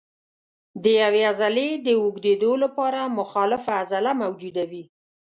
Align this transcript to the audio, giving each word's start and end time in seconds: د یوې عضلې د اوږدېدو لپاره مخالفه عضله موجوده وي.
د 0.83 0.85
یوې 1.01 1.21
عضلې 1.31 1.69
د 1.85 1.87
اوږدېدو 2.01 2.51
لپاره 2.63 3.13
مخالفه 3.17 3.71
عضله 3.81 4.11
موجوده 4.23 4.63
وي. 4.71 4.83